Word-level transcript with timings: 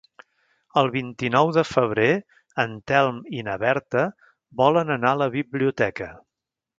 El 0.81 0.87
vint-i-nou 0.95 1.51
de 1.57 1.63
febrer 1.71 2.07
en 2.65 2.73
Telm 2.91 3.19
i 3.41 3.45
na 3.49 3.57
Berta 3.67 4.07
volen 4.63 4.95
anar 4.99 5.13
a 5.17 5.21
la 5.27 5.33
biblioteca. 5.41 6.09